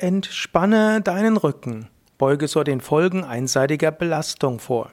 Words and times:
Entspanne 0.00 1.02
deinen 1.02 1.36
Rücken. 1.36 1.88
Beuge 2.16 2.48
so 2.48 2.62
den 2.62 2.80
Folgen 2.80 3.22
einseitiger 3.22 3.90
Belastung 3.90 4.58
vor. 4.58 4.90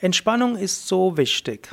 Entspannung 0.00 0.56
ist 0.56 0.88
so 0.88 1.16
wichtig, 1.16 1.70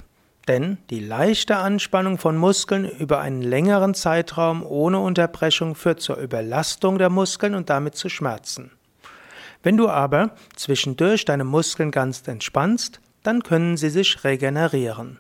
denn 0.48 0.78
die 0.92 1.00
leichte 1.00 1.56
Anspannung 1.56 2.20
von 2.20 2.38
Muskeln 2.38 2.88
über 2.88 3.22
einen 3.22 3.42
längeren 3.42 3.96
Zeitraum 3.96 4.64
ohne 4.64 5.00
Unterbrechung 5.00 5.74
führt 5.74 6.02
zur 6.02 6.18
Überlastung 6.18 7.00
der 7.00 7.10
Muskeln 7.10 7.56
und 7.56 7.72
damit 7.72 7.96
zu 7.96 8.08
Schmerzen. 8.08 8.70
Wenn 9.64 9.76
du 9.76 9.90
aber 9.90 10.36
zwischendurch 10.56 11.26
deine 11.26 11.46
Muskeln 11.46 11.90
ganz 11.90 12.22
entspannst, 12.28 13.02
dann 13.24 13.42
können 13.42 13.78
sie 13.78 13.90
sich 13.90 14.24
regenerieren. 14.24 15.18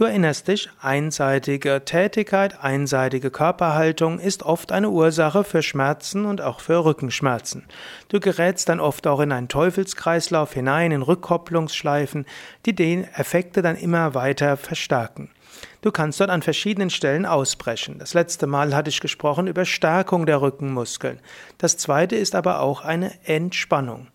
Du 0.00 0.06
erinnerst 0.06 0.48
dich, 0.48 0.70
einseitige 0.80 1.84
Tätigkeit, 1.84 2.64
einseitige 2.64 3.30
Körperhaltung 3.30 4.18
ist 4.18 4.42
oft 4.42 4.72
eine 4.72 4.88
Ursache 4.88 5.44
für 5.44 5.62
Schmerzen 5.62 6.24
und 6.24 6.40
auch 6.40 6.60
für 6.60 6.86
Rückenschmerzen. 6.86 7.66
Du 8.08 8.18
gerätst 8.18 8.70
dann 8.70 8.80
oft 8.80 9.06
auch 9.06 9.20
in 9.20 9.30
einen 9.30 9.48
Teufelskreislauf 9.48 10.54
hinein, 10.54 10.92
in 10.92 11.02
Rückkopplungsschleifen, 11.02 12.24
die 12.64 12.74
den 12.74 13.04
Effekte 13.12 13.60
dann 13.60 13.76
immer 13.76 14.14
weiter 14.14 14.56
verstärken. 14.56 15.28
Du 15.82 15.90
kannst 15.92 16.18
dort 16.18 16.30
an 16.30 16.40
verschiedenen 16.40 16.88
Stellen 16.88 17.26
ausbrechen. 17.26 17.98
Das 17.98 18.14
letzte 18.14 18.46
Mal 18.46 18.74
hatte 18.74 18.88
ich 18.88 19.00
gesprochen 19.00 19.48
über 19.48 19.66
Stärkung 19.66 20.24
der 20.24 20.40
Rückenmuskeln. 20.40 21.20
Das 21.58 21.76
zweite 21.76 22.16
ist 22.16 22.34
aber 22.34 22.60
auch 22.60 22.86
eine 22.86 23.12
Entspannung. 23.26 24.06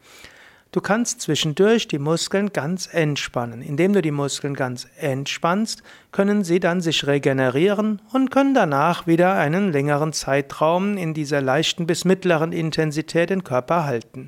Du 0.76 0.82
kannst 0.82 1.22
zwischendurch 1.22 1.88
die 1.88 2.00
Muskeln 2.00 2.52
ganz 2.52 2.90
entspannen. 2.92 3.62
Indem 3.62 3.94
du 3.94 4.02
die 4.02 4.12
Muskeln 4.12 4.56
ganz 4.56 4.90
entspannst, 4.98 5.84
können 6.12 6.44
sie 6.44 6.60
dann 6.60 6.82
sich 6.82 7.08
regenerieren 7.08 8.02
und 8.12 8.30
können 8.30 8.54
danach 8.54 9.08
wieder 9.08 9.36
einen 9.36 9.72
längeren 9.72 10.12
Zeitraum 10.12 10.98
in 10.98 11.14
dieser 11.14 11.40
leichten 11.40 11.88
bis 11.88 12.04
mittleren 12.04 12.52
Intensität 12.52 13.30
den 13.30 13.46
Körper 13.46 13.86
halten. 13.86 14.28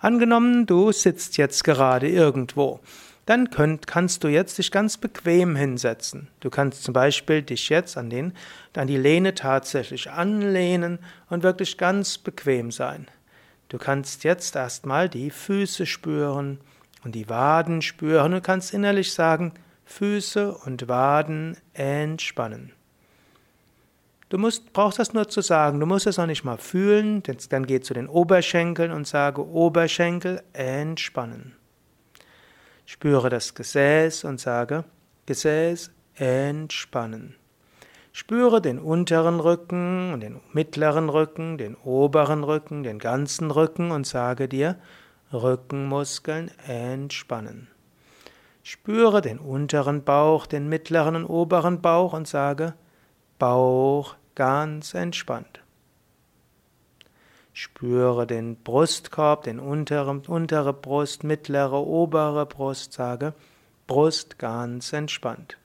Angenommen, 0.00 0.64
du 0.64 0.92
sitzt 0.92 1.36
jetzt 1.36 1.62
gerade 1.62 2.08
irgendwo. 2.08 2.80
Dann 3.26 3.50
könnt, 3.50 3.86
kannst 3.86 4.24
du 4.24 4.28
jetzt 4.28 4.56
dich 4.56 4.70
ganz 4.70 4.96
bequem 4.96 5.56
hinsetzen. 5.56 6.28
Du 6.40 6.48
kannst 6.48 6.84
zum 6.84 6.94
Beispiel 6.94 7.42
dich 7.42 7.68
jetzt 7.68 7.98
an, 7.98 8.08
den, 8.08 8.32
an 8.74 8.86
die 8.86 8.96
Lehne 8.96 9.34
tatsächlich 9.34 10.10
anlehnen 10.10 11.00
und 11.28 11.42
wirklich 11.42 11.76
ganz 11.76 12.16
bequem 12.16 12.70
sein. 12.70 13.08
Du 13.72 13.78
kannst 13.78 14.22
jetzt 14.22 14.54
erstmal 14.54 15.08
die 15.08 15.30
Füße 15.30 15.86
spüren 15.86 16.58
und 17.04 17.14
die 17.14 17.30
Waden 17.30 17.80
spüren 17.80 18.34
und 18.34 18.44
kannst 18.44 18.74
innerlich 18.74 19.14
sagen, 19.14 19.54
Füße 19.86 20.52
und 20.58 20.88
Waden 20.88 21.56
entspannen. 21.72 22.74
Du 24.28 24.36
musst, 24.36 24.74
brauchst 24.74 24.98
das 24.98 25.14
nur 25.14 25.26
zu 25.26 25.40
sagen, 25.40 25.80
du 25.80 25.86
musst 25.86 26.06
es 26.06 26.18
auch 26.18 26.26
nicht 26.26 26.44
mal 26.44 26.58
fühlen, 26.58 27.22
dann 27.48 27.64
geh 27.64 27.80
zu 27.80 27.94
den 27.94 28.08
Oberschenkeln 28.08 28.92
und 28.92 29.06
sage 29.06 29.42
Oberschenkel 29.42 30.42
entspannen. 30.52 31.56
Spüre 32.84 33.30
das 33.30 33.54
Gesäß 33.54 34.24
und 34.24 34.38
sage 34.38 34.84
Gesäß 35.24 35.90
entspannen. 36.16 37.36
Spüre 38.14 38.60
den 38.60 38.78
unteren 38.78 39.40
Rücken 39.40 40.20
den 40.20 40.40
mittleren 40.52 41.08
Rücken, 41.08 41.56
den 41.56 41.76
oberen 41.76 42.44
Rücken, 42.44 42.82
den 42.82 42.98
ganzen 42.98 43.50
Rücken 43.50 43.90
und 43.90 44.06
sage 44.06 44.48
dir, 44.48 44.76
Rückenmuskeln 45.32 46.50
entspannen. 46.66 47.68
Spüre 48.62 49.22
den 49.22 49.38
unteren 49.38 50.04
Bauch, 50.04 50.46
den 50.46 50.68
mittleren 50.68 51.16
und 51.16 51.24
oberen 51.24 51.80
Bauch 51.80 52.12
und 52.12 52.28
sage, 52.28 52.74
Bauch 53.38 54.14
ganz 54.34 54.92
entspannt. 54.94 55.60
Spüre 57.54 58.26
den 58.26 58.56
Brustkorb, 58.56 59.44
den 59.44 59.58
unteren, 59.58 60.22
untere 60.26 60.72
Brust, 60.72 61.24
mittlere, 61.24 61.84
obere 61.84 62.46
Brust, 62.46 62.92
sage, 62.92 63.34
Brust 63.86 64.38
ganz 64.38 64.92
entspannt. 64.92 65.58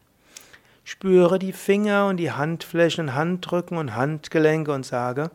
Spüre 0.90 1.38
die 1.38 1.52
Finger 1.52 2.08
und 2.08 2.16
die 2.16 2.32
Handflächen, 2.32 3.14
Handrücken 3.14 3.78
und 3.78 3.94
Handgelenke 3.94 4.72
und 4.72 4.86
sage 4.86 5.32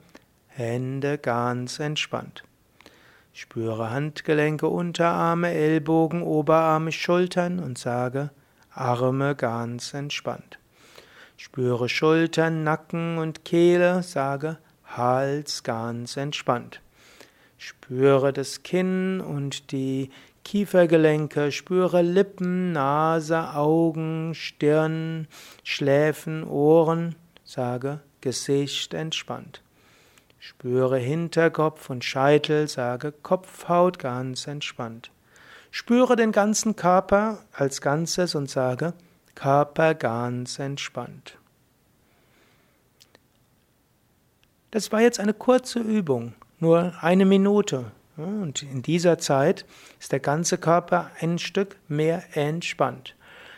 Hände 0.48 1.18
ganz 1.18 1.78
entspannt. 1.78 2.42
Spüre 3.34 3.90
Handgelenke, 3.90 4.66
Unterarme, 4.66 5.50
Ellbogen, 5.50 6.22
Oberarme, 6.22 6.90
Schultern 6.90 7.58
und 7.58 7.76
sage 7.76 8.30
Arme 8.70 9.36
ganz 9.36 9.92
entspannt. 9.92 10.58
Spüre 11.36 11.90
Schultern, 11.90 12.64
Nacken 12.64 13.18
und 13.18 13.44
Kehle, 13.44 14.02
sage 14.02 14.56
Hals 14.86 15.62
ganz 15.64 16.16
entspannt. 16.16 16.80
Spüre 17.58 18.32
das 18.32 18.62
Kinn 18.62 19.20
und 19.20 19.70
die 19.70 20.08
Kiefergelenke, 20.44 21.52
spüre 21.52 22.02
Lippen, 22.02 22.72
Nase, 22.72 23.54
Augen, 23.54 24.34
Stirn, 24.34 25.28
Schläfen, 25.62 26.44
Ohren, 26.44 27.14
sage 27.44 28.00
Gesicht 28.20 28.94
entspannt. 28.94 29.62
Spüre 30.38 30.98
Hinterkopf 30.98 31.88
und 31.90 32.04
Scheitel, 32.04 32.66
sage 32.66 33.12
Kopfhaut 33.12 33.98
ganz 33.98 34.46
entspannt. 34.46 35.10
Spüre 35.70 36.16
den 36.16 36.32
ganzen 36.32 36.76
Körper 36.76 37.38
als 37.52 37.80
Ganzes 37.80 38.34
und 38.34 38.50
sage 38.50 38.92
Körper 39.34 39.94
ganz 39.94 40.58
entspannt. 40.58 41.38
Das 44.72 44.90
war 44.90 45.00
jetzt 45.00 45.20
eine 45.20 45.34
kurze 45.34 45.80
Übung, 45.80 46.34
nur 46.58 46.94
eine 47.00 47.24
Minute. 47.24 47.92
Und 48.22 48.62
in 48.62 48.82
dieser 48.82 49.18
Zeit 49.18 49.64
ist 49.98 50.12
der 50.12 50.20
ganze 50.20 50.58
Körper 50.58 51.10
ein 51.20 51.38
Stück 51.38 51.76
mehr 51.88 52.22
entspannt. 52.34 53.14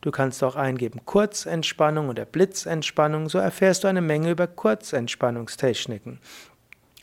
Du 0.00 0.10
kannst 0.10 0.42
auch 0.42 0.56
eingeben 0.56 1.04
Kurzentspannung 1.04 2.08
oder 2.08 2.24
Blitzentspannung, 2.24 3.28
so 3.28 3.36
erfährst 3.36 3.84
du 3.84 3.88
eine 3.88 4.00
Menge 4.00 4.30
über 4.30 4.46
Kurzentspannungstechniken. 4.46 6.20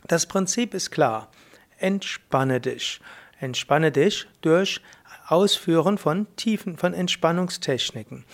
Das 0.08 0.26
Prinzip 0.26 0.74
ist 0.74 0.90
klar. 0.90 1.30
Entspanne 1.78 2.60
dich. 2.60 3.02
Entspanne 3.40 3.92
dich 3.92 4.28
durch 4.42 4.82
Ausführen 5.28 5.98
von 5.98 6.28
tiefen, 6.36 6.78
von 6.78 6.94
Entspannungstechniken. 6.94 8.26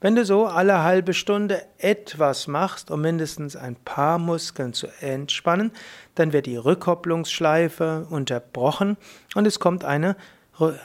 Wenn 0.00 0.14
du 0.14 0.24
so 0.24 0.46
alle 0.46 0.84
halbe 0.84 1.12
Stunde 1.12 1.62
etwas 1.78 2.46
machst, 2.46 2.90
um 2.90 3.00
mindestens 3.00 3.56
ein 3.56 3.74
paar 3.74 4.18
Muskeln 4.18 4.72
zu 4.72 4.86
entspannen, 5.00 5.72
dann 6.14 6.32
wird 6.32 6.46
die 6.46 6.56
Rückkopplungsschleife 6.56 8.06
unterbrochen 8.08 8.96
und 9.34 9.46
es 9.46 9.58
kommt 9.58 9.84
eine, 9.84 10.16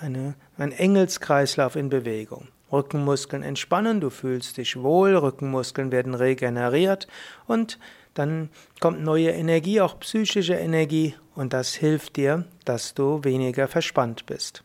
eine, 0.02 0.34
ein 0.58 0.72
Engelskreislauf 0.72 1.76
in 1.76 1.90
Bewegung. 1.90 2.48
Rückenmuskeln 2.72 3.44
entspannen, 3.44 4.02
du 4.02 4.10
fühlst 4.10 4.58
dich 4.58 4.82
wohl, 4.82 5.16
Rückenmuskeln 5.16 5.92
werden 5.92 6.16
regeneriert 6.16 7.08
und 7.46 7.78
dann 8.14 8.50
kommt 8.80 9.02
neue 9.02 9.32
Energie, 9.32 9.82
auch 9.82 10.00
psychische 10.00 10.56
Energie 10.56 11.16
und 11.36 11.54
das 11.54 11.74
hilft 11.74 12.16
dir, 12.16 12.46
dass 12.66 12.94
du 12.94 13.24
weniger 13.24 13.68
verspannt 13.68 14.26
bist. 14.26 14.64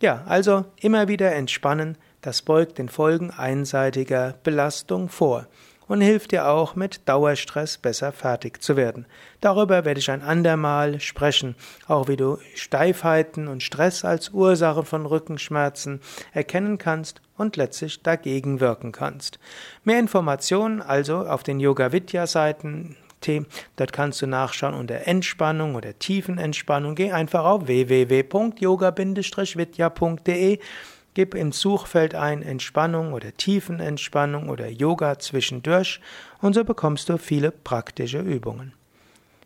Ja, 0.00 0.24
also 0.26 0.64
immer 0.80 1.08
wieder 1.08 1.32
entspannen, 1.32 1.98
das 2.20 2.42
beugt 2.42 2.78
den 2.78 2.88
Folgen 2.88 3.30
einseitiger 3.30 4.34
Belastung 4.42 5.08
vor 5.08 5.46
und 5.90 6.00
hilft 6.00 6.30
dir 6.30 6.46
auch 6.46 6.76
mit 6.76 7.08
Dauerstress 7.08 7.76
besser 7.76 8.12
fertig 8.12 8.62
zu 8.62 8.76
werden. 8.76 9.06
Darüber 9.40 9.84
werde 9.84 9.98
ich 9.98 10.08
ein 10.08 10.22
andermal 10.22 11.00
sprechen, 11.00 11.56
auch 11.88 12.06
wie 12.06 12.16
du 12.16 12.38
Steifheiten 12.54 13.48
und 13.48 13.64
Stress 13.64 14.04
als 14.04 14.28
Ursache 14.28 14.84
von 14.84 15.04
Rückenschmerzen 15.04 16.00
erkennen 16.32 16.78
kannst 16.78 17.20
und 17.36 17.56
letztlich 17.56 18.04
dagegen 18.04 18.60
wirken 18.60 18.92
kannst. 18.92 19.40
Mehr 19.82 19.98
Informationen 19.98 20.80
also 20.80 21.26
auf 21.26 21.42
den 21.42 21.58
Yoga 21.58 21.90
Vidya 21.90 22.28
Seiten 22.28 22.96
Dort 23.76 23.92
kannst 23.92 24.22
du 24.22 24.26
nachschauen 24.26 24.72
unter 24.72 25.06
Entspannung 25.06 25.74
oder 25.74 25.98
Tiefenentspannung. 25.98 26.94
Geh 26.94 27.12
einfach 27.12 27.44
auf 27.44 27.66
www.yoga-vidya.de. 27.66 30.58
Gib 31.14 31.34
im 31.34 31.52
Suchfeld 31.52 32.14
ein 32.14 32.42
Entspannung 32.42 33.12
oder 33.12 33.36
Tiefenentspannung 33.36 34.48
oder 34.48 34.68
Yoga 34.68 35.18
zwischendurch 35.18 36.00
und 36.40 36.54
so 36.54 36.64
bekommst 36.64 37.08
du 37.08 37.18
viele 37.18 37.50
praktische 37.50 38.20
Übungen. 38.20 38.72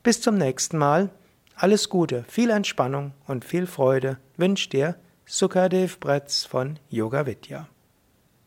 Bis 0.03 0.21
zum 0.21 0.37
nächsten 0.37 0.77
Mal. 0.79 1.11
Alles 1.57 1.89
Gute, 1.89 2.25
viel 2.29 2.51
Entspannung 2.51 3.13
und 3.27 3.45
viel 3.45 3.67
Freude 3.67 4.19
wünscht 4.37 4.73
dir 4.73 4.97
Sukadev 5.25 5.99
Bretz 6.01 6.45
von 6.45 6.79
Yoga 6.91 7.27
Vidya. 7.27 7.69